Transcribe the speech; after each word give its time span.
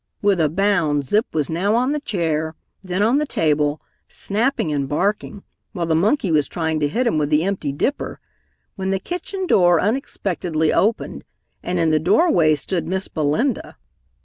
With 0.19 0.39
a 0.39 0.49
bound 0.49 1.05
Zip 1.05 1.27
was 1.31 1.47
now 1.47 1.75
on 1.75 1.91
the 1.91 1.99
chair, 1.99 2.55
then 2.83 3.03
on 3.03 3.19
the 3.19 3.25
table, 3.27 3.79
snapping 4.07 4.71
and 4.71 4.89
barking, 4.89 5.43
while 5.73 5.85
the 5.85 5.93
monkey 5.93 6.31
was 6.31 6.47
trying 6.47 6.79
to 6.79 6.87
hit 6.87 7.05
him 7.05 7.19
with 7.19 7.29
the 7.29 7.43
empty 7.43 7.71
dipper, 7.71 8.19
when 8.75 8.89
the 8.89 8.97
kitchen 8.97 9.45
door 9.45 9.79
unexpectedly 9.79 10.73
opened 10.73 11.23
and 11.61 11.77
in 11.77 11.91
the 11.91 11.99
doorway 11.99 12.55
stood 12.55 12.87
Miss 12.89 13.07
Belinda. 13.09 13.77